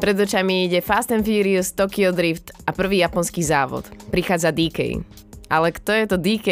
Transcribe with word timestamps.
Pred 0.00 0.16
očami 0.16 0.64
ide 0.64 0.80
Fast 0.80 1.12
and 1.12 1.28
Furious, 1.28 1.76
Tokyo 1.76 2.08
Drift 2.08 2.56
a 2.64 2.72
prvý 2.72 3.04
japonský 3.04 3.44
závod. 3.44 3.84
Prichádza 4.08 4.48
DK. 4.48 5.04
Ale 5.52 5.76
kto 5.76 5.92
je 5.92 6.04
to 6.08 6.16
DK? 6.16 6.48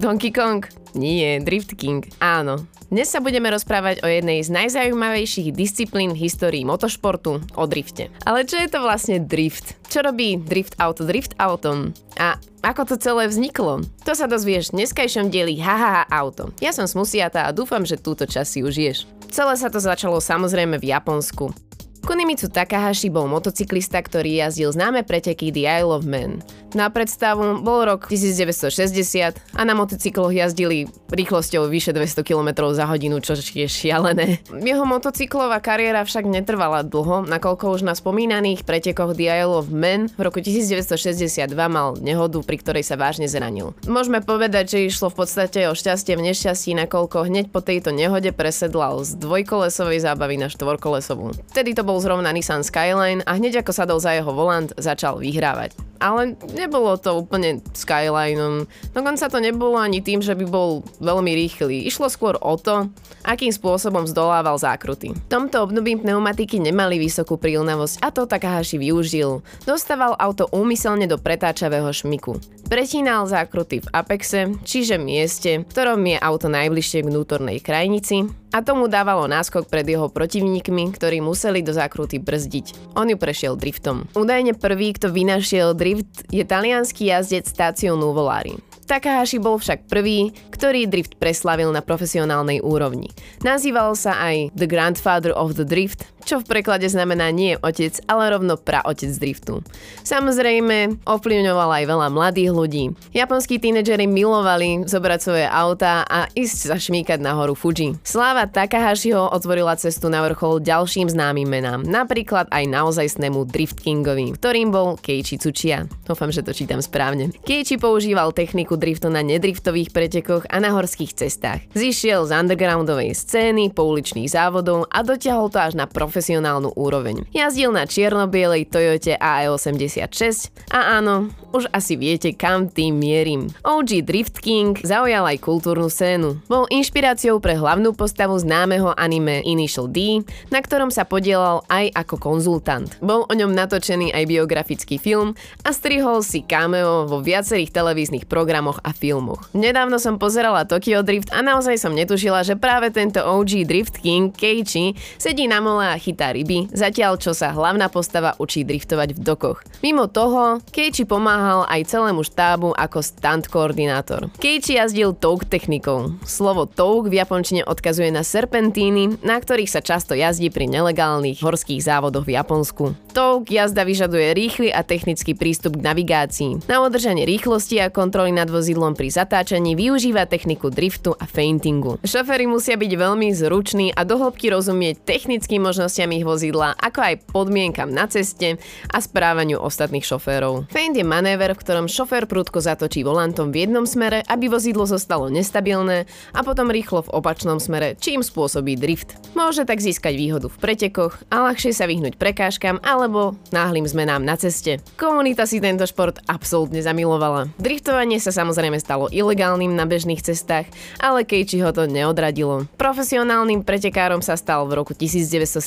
Donkey 0.00 0.32
Kong? 0.32 0.64
Nie, 0.96 1.36
Drift 1.44 1.76
King. 1.76 2.08
Áno, 2.16 2.64
dnes 2.88 3.12
sa 3.12 3.20
budeme 3.20 3.52
rozprávať 3.52 4.00
o 4.00 4.08
jednej 4.08 4.40
z 4.40 4.48
najzaujímavejších 4.56 5.52
disciplín 5.52 6.16
v 6.16 6.24
histórii 6.24 6.64
motošportu, 6.64 7.44
o 7.44 7.64
drifte. 7.68 8.08
Ale 8.24 8.48
čo 8.48 8.56
je 8.56 8.72
to 8.72 8.80
vlastne 8.80 9.20
drift? 9.20 9.76
Čo 9.92 10.08
robí 10.08 10.40
drift 10.40 10.80
auto 10.80 11.04
drift 11.04 11.36
autom? 11.36 11.92
A 12.16 12.40
ako 12.64 12.88
to 12.88 12.96
celé 12.96 13.28
vzniklo? 13.28 13.84
To 14.08 14.16
sa 14.16 14.24
dozvieš 14.24 14.72
v 14.72 14.80
dneskajšom 14.80 15.28
dieli 15.28 15.60
Hahaha 15.60 16.08
auto. 16.08 16.56
Ja 16.64 16.72
som 16.72 16.88
Smusiata 16.88 17.44
a 17.44 17.52
dúfam, 17.52 17.84
že 17.84 18.00
túto 18.00 18.24
časť 18.24 18.48
si 18.48 18.60
užiješ. 18.64 19.04
Celé 19.28 19.60
sa 19.60 19.68
to 19.68 19.76
začalo 19.76 20.24
samozrejme 20.24 20.80
v 20.80 20.88
Japonsku. 20.88 21.52
Kunimitsu 22.02 22.50
Takahashi 22.50 23.14
bol 23.14 23.30
motocyklista, 23.30 24.02
ktorý 24.02 24.42
jazdil 24.42 24.74
známe 24.74 25.06
preteky 25.06 25.54
The 25.54 25.70
Isle 25.70 25.94
of 25.94 26.02
Man. 26.02 26.42
Na 26.74 26.88
predstavu 26.88 27.62
bol 27.62 27.84
rok 27.84 28.10
1960 28.10 29.38
a 29.38 29.62
na 29.62 29.74
motocykloch 29.76 30.32
jazdili 30.34 30.90
rýchlosťou 31.12 31.68
vyše 31.68 31.92
200 31.92 32.24
km 32.24 32.72
za 32.72 32.88
hodinu, 32.88 33.20
čo 33.20 33.36
je 33.36 33.68
šialené. 33.68 34.40
Jeho 34.50 34.82
motocyklová 34.88 35.60
kariéra 35.60 36.02
však 36.08 36.24
netrvala 36.24 36.80
dlho, 36.80 37.28
nakoľko 37.28 37.76
už 37.76 37.84
na 37.84 37.92
spomínaných 37.92 38.64
pretekoch 38.64 39.12
The 39.12 39.28
Isle 39.44 39.54
of 39.60 39.68
Man 39.68 40.08
v 40.08 40.20
roku 40.24 40.40
1962 40.40 41.52
mal 41.68 42.00
nehodu, 42.00 42.40
pri 42.40 42.56
ktorej 42.58 42.82
sa 42.88 42.96
vážne 42.96 43.28
zranil. 43.28 43.76
Môžeme 43.84 44.24
povedať, 44.24 44.74
že 44.74 44.88
išlo 44.88 45.12
v 45.12 45.22
podstate 45.22 45.68
o 45.68 45.76
šťastie 45.76 46.16
v 46.16 46.32
nešťastí, 46.32 46.72
nakoľko 46.88 47.28
hneď 47.28 47.52
po 47.52 47.60
tejto 47.60 47.92
nehode 47.92 48.32
presedlal 48.32 49.04
z 49.04 49.20
dvojkolesovej 49.20 50.00
zábavy 50.00 50.40
na 50.40 50.48
štvorkolesovú. 50.48 51.36
Vtedy 51.52 51.76
to 51.76 51.84
bol 51.84 51.91
bol 51.92 52.00
zrovna 52.00 52.32
Nissan 52.32 52.64
Skyline 52.64 53.20
a 53.28 53.36
hneď 53.36 53.60
ako 53.60 53.76
sadol 53.76 54.00
za 54.00 54.16
jeho 54.16 54.32
volant, 54.32 54.72
začal 54.80 55.20
vyhrávať. 55.20 55.76
Ale 56.02 56.34
nebolo 56.58 56.98
to 56.98 57.14
úplne 57.22 57.62
Skylineom. 57.70 58.66
Dokonca 58.90 59.30
to 59.30 59.38
nebolo 59.38 59.78
ani 59.78 60.02
tým, 60.02 60.18
že 60.18 60.34
by 60.34 60.44
bol 60.50 60.82
veľmi 60.98 61.30
rýchly. 61.30 61.86
Išlo 61.86 62.10
skôr 62.10 62.34
o 62.42 62.58
to, 62.58 62.90
akým 63.22 63.54
spôsobom 63.54 64.10
zdolával 64.10 64.58
zákruty. 64.58 65.14
V 65.14 65.30
tomto 65.30 65.62
období 65.62 65.94
pneumatiky 66.02 66.58
nemali 66.58 66.98
vysokú 66.98 67.38
prílnavosť 67.38 68.02
a 68.02 68.10
to 68.10 68.26
Takahashi 68.26 68.82
využil. 68.82 69.46
Dostával 69.62 70.18
auto 70.18 70.50
úmyselne 70.50 71.06
do 71.06 71.22
pretáčavého 71.22 71.86
šmiku. 71.94 72.42
Pretínal 72.66 73.28
zákruty 73.28 73.84
v 73.84 73.90
apexe, 73.92 74.56
čiže 74.64 74.96
mieste, 74.96 75.60
v 75.60 75.68
ktorom 75.68 76.00
je 76.08 76.16
auto 76.16 76.48
najbližšie 76.48 77.04
k 77.04 77.10
vnútornej 77.12 77.60
krajnici 77.60 78.24
a 78.48 78.64
tomu 78.64 78.88
dávalo 78.88 79.28
náskok 79.28 79.68
pred 79.68 79.84
jeho 79.84 80.08
protivníkmi, 80.08 80.96
ktorí 80.96 81.20
museli 81.20 81.60
do 81.60 81.76
zákruty 81.76 82.16
brzdiť. 82.16 82.96
On 82.96 83.04
ju 83.04 83.20
prešiel 83.20 83.60
driftom. 83.60 84.08
Údajne 84.16 84.56
prvý, 84.56 84.96
kto 84.96 85.12
vynašiel 85.12 85.76
drift, 85.76 85.91
je 86.32 86.44
talianský 86.44 87.06
jazdec 87.06 87.48
Stacio 87.48 87.96
Nuvolari. 87.96 88.71
Takahashi 88.86 89.38
bol 89.38 89.58
však 89.58 89.88
prvý, 89.88 90.34
ktorý 90.52 90.86
drift 90.86 91.16
preslavil 91.18 91.70
na 91.70 91.80
profesionálnej 91.80 92.62
úrovni. 92.62 93.10
Nazýval 93.42 93.94
sa 93.98 94.18
aj 94.18 94.54
The 94.54 94.68
Grandfather 94.68 95.32
of 95.34 95.58
the 95.58 95.66
Drift, 95.66 96.06
čo 96.22 96.38
v 96.38 96.46
preklade 96.46 96.86
znamená 96.86 97.34
nie 97.34 97.58
otec, 97.58 97.98
ale 98.06 98.30
rovno 98.30 98.54
praotec 98.54 99.10
driftu. 99.18 99.66
Samozrejme, 100.06 101.02
ovplyvňoval 101.02 101.82
aj 101.82 101.84
veľa 101.90 102.08
mladých 102.14 102.50
ľudí. 102.54 102.84
Japonskí 103.10 103.58
tínedžeri 103.58 104.06
milovali 104.06 104.86
zobrať 104.86 105.20
svoje 105.20 105.46
autá 105.50 106.06
a 106.06 106.30
ísť 106.30 106.58
sa 106.70 106.76
šmíkať 106.78 107.18
na 107.18 107.34
horu 107.34 107.58
Fuji. 107.58 107.98
Sláva 108.06 108.46
Takahashiho 108.46 109.34
otvorila 109.34 109.74
cestu 109.74 110.06
na 110.06 110.22
vrchol 110.22 110.62
ďalším 110.62 111.10
známym 111.10 111.48
menám, 111.48 111.82
napríklad 111.82 112.46
aj 112.54 112.70
naozajstnému 112.70 113.42
Drift 113.50 113.82
Kingovi, 113.82 114.38
ktorým 114.38 114.70
bol 114.70 114.94
Keiichi 115.02 115.42
Tsuchiya. 115.42 115.90
Dúfam, 116.06 116.30
že 116.30 116.46
to 116.46 116.54
čítam 116.54 116.78
správne. 116.78 117.34
Keiichi 117.42 117.82
používal 117.82 118.30
techniku 118.30 118.71
driftu 118.78 119.10
na 119.10 119.26
nedriftových 119.26 119.90
pretekoch 119.90 120.46
a 120.46 120.62
na 120.62 120.70
horských 120.70 121.18
cestách. 121.18 121.66
Zišiel 121.74 122.30
z 122.30 122.38
undergroundovej 122.38 123.10
scény, 123.18 123.74
pouličných 123.74 124.30
závodov 124.30 124.86
a 124.86 125.02
dotiahol 125.02 125.50
to 125.50 125.58
až 125.58 125.74
na 125.74 125.90
prof 125.90 126.12
profesionálnu 126.12 126.76
úroveň. 126.76 127.24
Jazdil 127.32 127.72
na 127.72 127.88
čierno-bielej 127.88 128.68
Toyote 128.68 129.16
AE86 129.16 130.52
a 130.68 131.00
áno, 131.00 131.32
už 131.56 131.72
asi 131.72 131.96
viete, 131.96 132.36
kam 132.36 132.68
tým 132.68 133.00
mierim. 133.00 133.48
OG 133.64 134.04
Drift 134.04 134.44
King 134.44 134.76
zaujal 134.84 135.24
aj 135.24 135.40
kultúrnu 135.40 135.88
scénu. 135.88 136.44
Bol 136.52 136.68
inšpiráciou 136.68 137.40
pre 137.40 137.56
hlavnú 137.56 137.96
postavu 137.96 138.36
známeho 138.36 138.92
anime 138.92 139.40
Initial 139.48 139.88
D, 139.88 140.20
na 140.52 140.60
ktorom 140.60 140.92
sa 140.92 141.08
podielal 141.08 141.64
aj 141.72 141.96
ako 141.96 142.20
konzultant. 142.20 142.92
Bol 143.00 143.24
o 143.24 143.32
ňom 143.32 143.56
natočený 143.56 144.12
aj 144.12 144.28
biografický 144.28 145.00
film 145.00 145.32
a 145.64 145.72
strihol 145.72 146.20
si 146.20 146.44
cameo 146.44 147.08
vo 147.08 147.24
viacerých 147.24 147.72
televíznych 147.72 148.28
programoch 148.28 148.61
a 148.70 148.94
filmoch. 148.94 149.50
Nedávno 149.50 149.98
som 149.98 150.22
pozerala 150.22 150.62
Tokyo 150.62 151.02
Drift 151.02 151.34
a 151.34 151.42
naozaj 151.42 151.74
som 151.82 151.90
netušila, 151.90 152.46
že 152.46 152.54
práve 152.54 152.94
tento 152.94 153.18
OG 153.18 153.66
Drift 153.66 153.98
King 153.98 154.30
Keiichi 154.30 154.94
sedí 155.18 155.50
na 155.50 155.58
mole 155.58 155.82
a 155.90 155.98
chytá 155.98 156.30
ryby, 156.30 156.70
zatiaľ 156.70 157.18
čo 157.18 157.34
sa 157.34 157.50
hlavná 157.50 157.90
postava 157.90 158.38
učí 158.38 158.62
driftovať 158.62 159.18
v 159.18 159.20
dokoch. 159.24 159.66
Mimo 159.82 160.06
toho, 160.06 160.62
Keiichi 160.70 161.02
pomáhal 161.02 161.66
aj 161.66 161.90
celému 161.90 162.22
štábu 162.22 162.76
ako 162.78 163.02
stunt 163.02 163.50
koordinátor. 163.50 164.30
Keiichi 164.38 164.78
jazdil 164.78 165.16
touk 165.16 165.48
technikou. 165.48 166.14
Slovo 166.22 166.68
touk 166.68 167.08
v 167.08 167.18
japončine 167.18 167.64
odkazuje 167.64 168.12
na 168.12 168.20
serpentíny, 168.20 169.24
na 169.24 169.40
ktorých 169.40 169.72
sa 169.72 169.80
často 169.80 170.12
jazdí 170.12 170.52
pri 170.52 170.68
nelegálnych 170.68 171.40
horských 171.40 171.80
závodoch 171.80 172.28
v 172.28 172.36
Japonsku. 172.36 172.84
Touk 173.16 173.48
jazda 173.48 173.88
vyžaduje 173.88 174.36
rýchly 174.36 174.68
a 174.68 174.84
technický 174.84 175.32
prístup 175.32 175.80
k 175.80 175.84
navigácii. 175.88 176.68
Na 176.68 176.84
udržanie 176.84 177.24
rýchlosti 177.24 177.80
a 177.80 177.88
kontroly 177.88 178.36
nad 178.36 178.51
vozidlom 178.52 178.92
pri 178.92 179.08
zatáčaní 179.08 179.72
využíva 179.72 180.28
techniku 180.28 180.68
driftu 180.68 181.16
a 181.16 181.24
feintingu. 181.24 181.96
Šoféry 182.04 182.44
musia 182.44 182.76
byť 182.76 182.92
veľmi 182.92 183.32
zruční 183.32 183.96
a 183.96 184.04
dohlbky 184.04 184.52
rozumieť 184.52 185.08
technickým 185.08 185.64
možnostiam 185.64 186.12
ich 186.12 186.28
vozidla, 186.28 186.76
ako 186.76 187.00
aj 187.00 187.14
podmienkam 187.32 187.88
na 187.88 188.04
ceste 188.04 188.60
a 188.92 188.98
správaniu 189.00 189.56
ostatných 189.56 190.04
šoférov. 190.04 190.68
Feint 190.68 190.92
je 190.92 191.06
manéver, 191.06 191.56
v 191.56 191.62
ktorom 191.64 191.88
šofér 191.88 192.28
prudko 192.28 192.60
zatočí 192.60 193.00
volantom 193.00 193.48
v 193.48 193.64
jednom 193.64 193.88
smere, 193.88 194.20
aby 194.28 194.52
vozidlo 194.52 194.84
zostalo 194.84 195.32
nestabilné 195.32 196.04
a 196.36 196.40
potom 196.44 196.68
rýchlo 196.68 197.08
v 197.08 197.12
opačnom 197.16 197.56
smere, 197.56 197.96
čím 197.96 198.20
spôsobí 198.20 198.76
drift. 198.76 199.16
Môže 199.32 199.64
tak 199.64 199.80
získať 199.80 200.18
výhodu 200.18 200.52
v 200.52 200.60
pretekoch 200.60 201.22
a 201.32 201.48
ľahšie 201.48 201.72
sa 201.72 201.88
vyhnúť 201.88 202.20
prekážkam 202.20 202.82
alebo 202.84 203.38
náhlým 203.54 203.88
zmenám 203.88 204.20
na 204.20 204.36
ceste. 204.36 204.82
Komunita 204.98 205.48
si 205.48 205.62
tento 205.62 205.86
šport 205.88 206.18
absolútne 206.26 206.82
zamilovala. 206.82 207.48
Driftovanie 207.56 208.18
sa 208.18 208.34
samozrejme 208.42 208.74
stalo 208.82 209.06
ilegálnym 209.06 209.70
na 209.70 209.86
bežných 209.86 210.18
cestách, 210.18 210.66
ale 210.98 211.22
Keiichi 211.22 211.62
ho 211.62 211.70
to 211.70 211.86
neodradilo. 211.86 212.66
Profesionálnym 212.74 213.62
pretekárom 213.62 214.18
sa 214.18 214.34
stal 214.34 214.66
v 214.66 214.82
roku 214.82 214.98
1970 214.98 215.62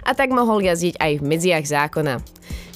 a 0.00 0.10
tak 0.16 0.32
mohol 0.32 0.64
jazdiť 0.64 0.96
aj 0.96 1.12
v 1.20 1.26
medziach 1.28 1.68
zákona. 1.68 2.24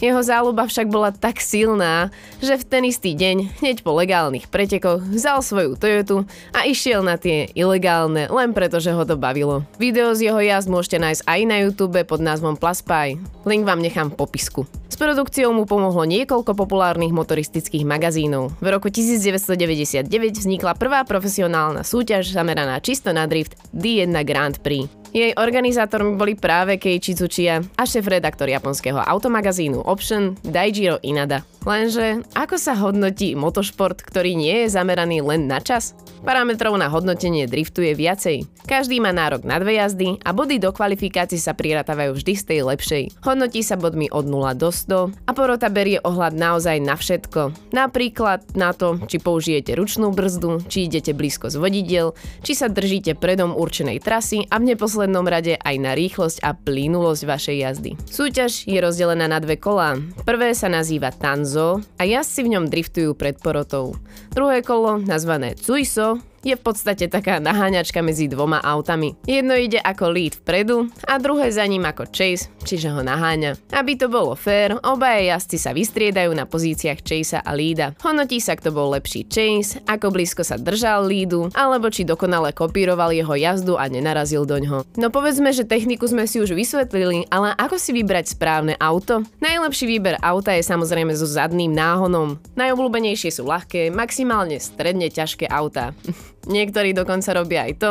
Jeho 0.00 0.24
záľuba 0.24 0.64
však 0.64 0.88
bola 0.88 1.12
tak 1.12 1.44
silná, 1.44 2.08
že 2.40 2.56
v 2.56 2.64
ten 2.64 2.88
istý 2.88 3.12
deň, 3.12 3.60
hneď 3.60 3.84
po 3.84 3.92
legálnych 3.92 4.48
pretekoch, 4.48 5.04
vzal 5.04 5.44
svoju 5.44 5.76
Toyotu 5.76 6.24
a 6.56 6.64
išiel 6.64 7.04
na 7.04 7.20
tie 7.20 7.52
ilegálne, 7.52 8.32
len 8.32 8.56
preto, 8.56 8.80
že 8.80 8.96
ho 8.96 9.04
to 9.04 9.20
bavilo. 9.20 9.60
Video 9.76 10.16
z 10.16 10.32
jeho 10.32 10.40
jazd 10.40 10.72
môžete 10.72 10.96
nájsť 11.04 11.22
aj 11.28 11.40
na 11.44 11.56
YouTube 11.60 12.00
pod 12.08 12.20
názvom 12.24 12.56
Plaspy. 12.56 13.20
Link 13.44 13.68
vám 13.68 13.84
nechám 13.84 14.08
v 14.08 14.18
popisku. 14.24 14.64
S 14.90 14.98
produkciou 14.98 15.54
mu 15.54 15.68
pomohlo 15.68 16.02
niekoľko 16.08 16.56
populárnych 16.56 17.14
motoristických 17.14 17.86
magazínov. 17.86 18.56
V 18.58 18.66
roku 18.72 18.89
1999 18.90 20.10
vznikla 20.36 20.76
prvá 20.76 21.06
profesionálna 21.06 21.86
súťaž 21.86 22.34
zameraná 22.34 22.82
čisto 22.82 23.14
na 23.14 23.24
drift 23.24 23.56
D1 23.70 24.12
Grand 24.26 24.58
Prix. 24.60 25.00
Jej 25.10 25.34
organizátormi 25.34 26.14
boli 26.14 26.38
práve 26.38 26.78
Keiichi 26.78 27.18
Tsuchiya 27.18 27.66
a 27.74 27.82
šéf-redaktor 27.82 28.46
japonského 28.46 29.02
automagazínu 29.02 29.82
Option 29.82 30.38
Daijiro 30.46 31.02
Inada. 31.02 31.42
Lenže 31.66 32.22
ako 32.32 32.56
sa 32.56 32.78
hodnotí 32.78 33.34
motošport, 33.34 34.00
ktorý 34.06 34.38
nie 34.38 34.64
je 34.64 34.72
zameraný 34.72 35.20
len 35.20 35.50
na 35.50 35.58
čas? 35.58 35.98
Parametrov 36.22 36.78
na 36.78 36.88
hodnotenie 36.88 37.50
driftu 37.50 37.84
je 37.84 37.92
viacej. 37.98 38.36
Každý 38.70 39.02
má 39.02 39.10
nárok 39.10 39.42
na 39.42 39.58
dve 39.58 39.82
jazdy 39.82 40.16
a 40.22 40.30
body 40.30 40.62
do 40.62 40.70
kvalifikácií 40.70 41.42
sa 41.42 41.58
priratavajú 41.58 42.16
vždy 42.16 42.32
z 42.38 42.44
tej 42.46 42.60
lepšej. 42.70 43.02
Hodnotí 43.26 43.60
sa 43.66 43.74
bodmi 43.74 44.06
od 44.14 44.30
0 44.30 44.56
do 44.56 44.70
100 44.70 45.26
a 45.26 45.30
porota 45.34 45.66
berie 45.68 45.98
ohľad 46.00 46.38
naozaj 46.38 46.78
na 46.80 46.94
všetko. 46.94 47.74
Napríklad 47.74 48.54
na 48.54 48.70
to, 48.80 48.96
či 49.04 49.20
použijete 49.20 49.76
ručnú 49.76 50.08
brzdu, 50.16 50.64
či 50.64 50.88
idete 50.88 51.12
blízko 51.12 51.52
z 51.52 51.60
vodidiel, 51.60 52.16
či 52.40 52.56
sa 52.56 52.72
držíte 52.72 53.20
predom 53.20 53.52
určenej 53.52 54.00
trasy 54.00 54.48
a 54.48 54.56
v 54.56 54.72
neposlednom 54.72 55.28
rade 55.28 55.60
aj 55.60 55.76
na 55.76 55.92
rýchlosť 55.92 56.40
a 56.40 56.56
plynulosť 56.56 57.22
vašej 57.28 57.56
jazdy. 57.60 57.90
Súťaž 58.08 58.64
je 58.64 58.80
rozdelená 58.80 59.28
na 59.28 59.36
dve 59.36 59.60
kolá. 59.60 60.00
Prvé 60.24 60.56
sa 60.56 60.72
nazýva 60.72 61.12
Tanzo 61.12 61.84
a 62.00 62.08
jazdci 62.08 62.40
v 62.48 62.52
ňom 62.56 62.64
driftujú 62.72 63.12
pred 63.12 63.36
porotou. 63.36 64.00
Druhé 64.32 64.64
kolo, 64.64 64.96
nazvané 64.96 65.52
Cuiso, 65.60 66.29
je 66.40 66.56
v 66.56 66.62
podstate 66.62 67.08
taká 67.12 67.36
naháňačka 67.38 68.00
medzi 68.00 68.24
dvoma 68.28 68.64
autami. 68.64 69.16
Jedno 69.28 69.52
ide 69.56 69.76
ako 69.80 70.12
lead 70.12 70.40
vpredu 70.40 70.88
a 71.04 71.20
druhé 71.20 71.52
za 71.52 71.64
ním 71.68 71.84
ako 71.84 72.08
chase, 72.08 72.48
čiže 72.64 72.88
ho 72.88 73.04
naháňa. 73.04 73.60
Aby 73.76 74.00
to 74.00 74.08
bolo 74.08 74.32
fér, 74.32 74.80
obaja 74.80 75.36
jazdci 75.36 75.56
sa 75.60 75.76
vystriedajú 75.76 76.32
na 76.32 76.48
pozíciách 76.48 77.00
chase 77.04 77.36
a 77.36 77.50
leada. 77.52 77.92
Honotí 78.00 78.40
sa, 78.40 78.56
kto 78.56 78.72
bol 78.72 78.96
lepší 78.96 79.28
chase, 79.28 79.80
ako 79.84 80.12
blízko 80.12 80.42
sa 80.42 80.56
držal 80.56 81.04
leadu, 81.04 81.52
alebo 81.52 81.92
či 81.92 82.08
dokonale 82.08 82.56
kopíroval 82.56 83.12
jeho 83.12 83.36
jazdu 83.36 83.76
a 83.76 83.86
nenarazil 83.86 84.48
do 84.48 84.56
ňoho. 84.56 84.80
No 84.96 85.12
povedzme, 85.12 85.52
že 85.52 85.68
techniku 85.68 86.08
sme 86.08 86.24
si 86.24 86.40
už 86.40 86.56
vysvetlili, 86.56 87.28
ale 87.28 87.52
ako 87.56 87.76
si 87.76 87.92
vybrať 87.92 88.32
správne 88.32 88.74
auto? 88.80 89.22
Najlepší 89.44 89.84
výber 89.84 90.16
auta 90.24 90.56
je 90.56 90.64
samozrejme 90.64 91.12
so 91.12 91.28
zadným 91.28 91.72
náhonom. 91.76 92.40
Najobľúbenejšie 92.56 93.30
sú 93.30 93.46
ľahké, 93.46 93.92
maximálne 93.92 94.56
stredne 94.56 95.12
ťažké 95.12 95.46
autá. 95.50 95.92
Niektorí 96.48 96.96
dokonca 96.96 97.36
robia 97.36 97.68
aj 97.68 97.72
to, 97.76 97.90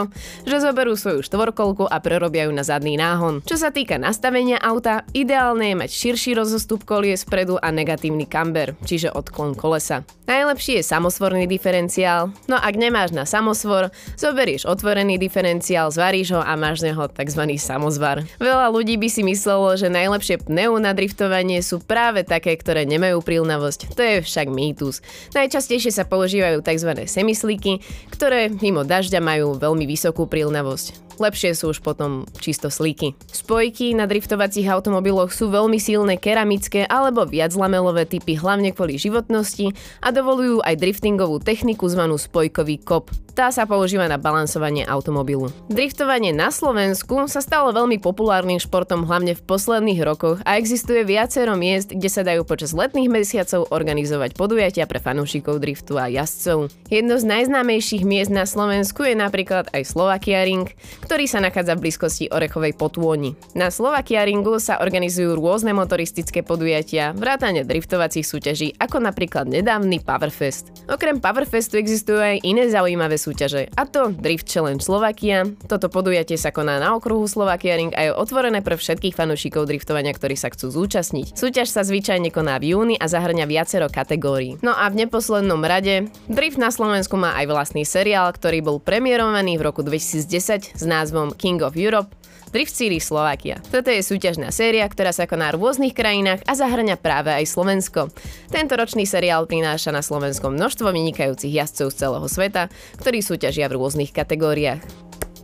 že 0.49 0.65
zoberú 0.65 0.97
svoju 0.97 1.21
štvorkolku 1.21 1.85
a 1.85 2.01
prerobia 2.01 2.49
ju 2.49 2.53
na 2.55 2.65
zadný 2.65 2.97
náhon. 2.97 3.45
Čo 3.45 3.61
sa 3.61 3.69
týka 3.69 4.01
nastavenia 4.01 4.57
auta, 4.57 5.05
ideálne 5.13 5.69
je 5.69 5.75
mať 5.77 5.89
širší 5.93 6.33
rozostup 6.33 6.81
kolie 6.81 7.13
spredu 7.13 7.61
a 7.61 7.69
negatívny 7.69 8.25
kamber, 8.25 8.73
čiže 8.87 9.13
odklon 9.13 9.53
kolesa. 9.53 10.01
Najlepší 10.29 10.81
je 10.81 10.83
samosvorný 10.85 11.49
diferenciál, 11.49 12.29
no 12.45 12.57
ak 12.57 12.73
nemáš 12.77 13.13
na 13.17 13.25
samosvor, 13.25 13.89
zoberieš 14.13 14.69
otvorený 14.69 15.17
diferenciál, 15.17 15.89
zvaríš 15.89 16.37
ho 16.37 16.41
a 16.41 16.53
máš 16.53 16.85
z 16.85 16.93
neho 16.93 17.09
tzv. 17.09 17.43
samozvar. 17.57 18.21
Veľa 18.37 18.69
ľudí 18.69 18.97
by 19.01 19.09
si 19.09 19.25
myslelo, 19.25 19.73
že 19.73 19.89
najlepšie 19.89 20.45
pneu 20.45 20.77
na 20.77 20.93
driftovanie 20.93 21.65
sú 21.65 21.81
práve 21.81 22.21
také, 22.21 22.53
ktoré 22.53 22.85
nemajú 22.85 23.25
prílnavosť. 23.25 23.97
To 23.97 24.01
je 24.05 24.17
však 24.21 24.53
mýtus. 24.53 25.01
Najčastejšie 25.33 25.89
sa 25.89 26.05
používajú 26.05 26.61
tzv. 26.61 27.09
semislíky, 27.09 27.81
ktoré 28.13 28.38
mimo 28.47 28.87
dažďa 28.87 29.19
majú 29.19 29.59
veľmi 29.59 29.83
vysokú 29.83 30.23
prílnavosť. 30.23 31.08
Lepšie 31.19 31.51
sú 31.51 31.75
už 31.75 31.83
potom 31.83 32.23
čisto 32.39 32.71
slíky. 32.71 33.11
Spojky 33.27 33.91
na 33.91 34.07
driftovacích 34.07 34.71
automobiloch 34.71 35.35
sú 35.35 35.51
veľmi 35.51 35.75
silné 35.75 36.15
keramické 36.15 36.87
alebo 36.87 37.27
viaclamelové 37.27 38.07
typy 38.07 38.39
hlavne 38.39 38.71
kvôli 38.71 38.95
životnosti 38.95 39.75
a 39.99 40.15
dovolujú 40.15 40.63
aj 40.63 40.79
driftingovú 40.79 41.43
techniku 41.43 41.91
zvanú 41.91 42.15
spojkový 42.15 42.79
kop. 42.79 43.11
Tá 43.39 43.55
sa 43.55 43.63
používa 43.63 44.03
na 44.11 44.19
balansovanie 44.19 44.83
automobilu. 44.83 45.47
Driftovanie 45.71 46.35
na 46.35 46.51
Slovensku 46.51 47.23
sa 47.31 47.39
stalo 47.39 47.71
veľmi 47.71 47.95
populárnym 48.03 48.59
športom 48.59 49.07
hlavne 49.07 49.31
v 49.31 49.45
posledných 49.47 50.03
rokoch 50.03 50.43
a 50.43 50.59
existuje 50.59 51.07
viacero 51.07 51.55
miest, 51.55 51.95
kde 51.95 52.09
sa 52.11 52.27
dajú 52.27 52.43
počas 52.43 52.75
letných 52.75 53.07
mesiacov 53.07 53.71
organizovať 53.71 54.35
podujatia 54.35 54.83
pre 54.91 54.99
fanúšikov 54.99 55.63
driftu 55.63 55.95
a 55.95 56.11
jazdcov. 56.11 56.67
Jedno 56.91 57.15
z 57.15 57.25
najznámejších 57.31 58.03
miest 58.03 58.27
na 58.27 58.43
Slovensku 58.43 59.07
je 59.07 59.15
napríklad 59.15 59.71
aj 59.71 59.87
Slovakia 59.87 60.43
Ring, 60.43 60.67
ktorý 61.09 61.25
sa 61.25 61.41
nachádza 61.41 61.73
v 61.73 61.89
blízkosti 61.89 62.29
Orechovej 62.29 62.77
potôni. 62.77 63.33
Na 63.57 63.73
Slovakia 63.73 64.21
Ringu 64.21 64.61
sa 64.61 64.77
organizujú 64.77 65.41
rôzne 65.41 65.73
motoristické 65.73 66.45
podujatia, 66.45 67.17
vrátane 67.17 67.65
driftovacích 67.65 68.21
súťaží, 68.21 68.77
ako 68.77 69.01
napríklad 69.01 69.49
nedávny 69.49 70.05
Powerfest. 70.05 70.69
Okrem 70.85 71.17
Powerfestu 71.17 71.81
existujú 71.81 72.21
aj 72.21 72.45
iné 72.45 72.69
zaujímavé 72.69 73.17
súťaže, 73.17 73.73
a 73.73 73.89
to 73.89 74.13
Drift 74.13 74.45
Challenge 74.45 74.77
Slovakia. 74.77 75.49
Toto 75.65 75.89
podujatie 75.89 76.37
sa 76.37 76.53
koná 76.53 76.77
na 76.77 76.93
okruhu 76.93 77.25
Slovakia 77.25 77.81
Ring 77.81 77.89
a 77.97 78.05
je 78.05 78.11
otvorené 78.13 78.61
pre 78.61 78.77
všetkých 78.77 79.17
fanúšikov 79.17 79.65
driftovania, 79.65 80.13
ktorí 80.13 80.37
sa 80.37 80.53
chcú 80.53 80.69
zúčastniť. 80.69 81.33
Súťaž 81.33 81.73
sa 81.73 81.81
zvyčajne 81.81 82.29
koná 82.29 82.61
v 82.61 82.77
júni 82.77 82.95
a 83.01 83.09
zahrňa 83.09 83.49
viacero 83.49 83.89
kategórií. 83.89 84.61
No 84.61 84.77
a 84.77 84.85
v 84.93 85.09
neposlednom 85.09 85.65
rade, 85.65 86.05
Drift 86.29 86.61
na 86.61 86.69
Slovensku 86.69 87.17
má 87.17 87.33
aj 87.33 87.49
vlastný 87.49 87.81
seriál, 87.81 88.29
ktorý 88.29 88.61
bol 88.61 88.77
premiérovaný 88.77 89.57
v 89.57 89.65
roku 89.73 89.81
2010 89.81 90.77
s 90.77 90.83
názvom 90.85 90.98
King 91.37 91.63
of 91.63 91.77
Europe 91.79 92.15
Drift 92.49 92.73
Series 92.73 93.05
Slovakia. 93.05 93.61
Toto 93.69 93.93
je 93.93 94.01
súťažná 94.01 94.49
séria, 94.49 94.81
ktorá 94.89 95.13
sa 95.13 95.29
koná 95.29 95.53
v 95.53 95.61
rôznych 95.61 95.93
krajinách 95.93 96.41
a 96.49 96.57
zahrňa 96.57 96.97
práve 96.97 97.29
aj 97.29 97.45
Slovensko. 97.45 98.09
Tento 98.49 98.73
ročný 98.73 99.05
seriál 99.05 99.45
prináša 99.45 99.93
na 99.93 100.01
Slovenskom 100.01 100.57
množstvo 100.57 100.89
vynikajúcich 100.89 101.53
jazdcov 101.53 101.93
z 101.93 101.99
celého 102.01 102.25
sveta, 102.25 102.63
ktorí 102.97 103.21
súťažia 103.21 103.69
v 103.69 103.77
rôznych 103.77 104.09
kategóriách. 104.09 104.81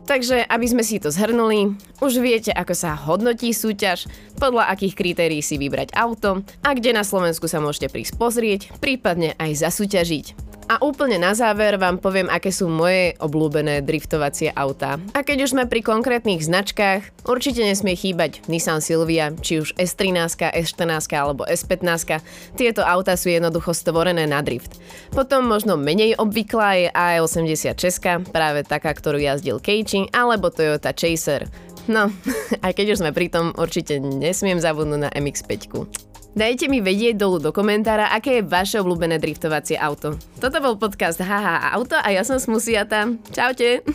Takže, 0.05 0.45
aby 0.45 0.65
sme 0.69 0.85
si 0.85 1.01
to 1.01 1.09
zhrnuli, 1.09 1.73
už 1.97 2.21
viete, 2.21 2.53
ako 2.53 2.77
sa 2.77 2.93
hodnotí 2.93 3.49
súťaž, 3.53 4.05
podľa 4.37 4.69
akých 4.69 4.93
kritérií 4.93 5.41
si 5.41 5.57
vybrať 5.57 5.97
auto 5.97 6.45
a 6.61 6.69
kde 6.77 6.93
na 6.93 7.01
Slovensku 7.01 7.49
sa 7.49 7.57
môžete 7.57 7.89
prísť 7.89 8.13
pozrieť, 8.17 8.69
prípadne 8.77 9.33
aj 9.41 9.65
zasúťažiť. 9.65 10.54
A 10.65 10.81
úplne 10.81 11.21
na 11.21 11.37
záver 11.37 11.77
vám 11.77 12.01
poviem, 12.01 12.25
aké 12.25 12.49
sú 12.49 12.65
moje 12.65 13.13
obľúbené 13.21 13.85
driftovacie 13.85 14.49
autá. 14.49 14.97
A 15.13 15.21
keď 15.21 15.45
už 15.45 15.53
sme 15.53 15.69
pri 15.69 15.85
konkrétnych 15.85 16.41
značkách, 16.41 17.05
určite 17.29 17.61
nesmie 17.61 17.93
chýbať 17.93 18.41
Nissan 18.49 18.81
Silvia, 18.81 19.29
či 19.45 19.61
už 19.61 19.77
S13, 19.77 20.57
S14 20.57 21.05
alebo 21.13 21.45
S15. 21.45 22.17
Tieto 22.57 22.81
autá 22.81 23.13
sú 23.13 23.29
jednoducho 23.29 23.77
stvorené 23.77 24.25
na 24.25 24.41
drift. 24.41 24.81
Potom 25.13 25.45
možno 25.45 25.77
menej 25.77 26.17
obvyklá 26.17 26.81
je 26.81 26.87
AE86, 26.89 28.33
práve 28.33 28.65
taká, 28.65 28.89
ktorú 28.89 29.21
jazdil 29.21 29.61
Keiichi, 29.61 30.09
alebo 30.09 30.49
Toyota 30.49 30.97
Chaser. 30.97 31.45
No, 31.85 32.09
aj 32.65 32.73
keď 32.73 32.97
už 32.97 33.05
sme 33.05 33.13
pri 33.13 33.29
tom, 33.29 33.53
určite 33.53 34.01
nesmiem 34.01 34.57
zabudnúť 34.57 35.01
na 35.05 35.09
MX-5. 35.13 36.14
Dajte 36.35 36.67
mi 36.67 36.83
vedieť 36.83 37.15
dolu 37.15 37.39
do 37.39 37.55
komentára, 37.55 38.11
aké 38.11 38.43
je 38.43 38.43
vaše 38.43 38.75
obľúbené 38.83 39.23
driftovacie 39.23 39.79
auto. 39.79 40.19
Toto 40.35 40.59
bol 40.59 40.75
podcast 40.75 41.23
Haha 41.23 41.71
Auto 41.71 41.95
a 41.95 42.11
ja 42.11 42.27
som 42.27 42.35
Smusiata. 42.35 43.07
Čaute. 43.31 43.87